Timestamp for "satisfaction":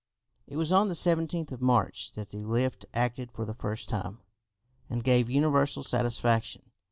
5.83-6.71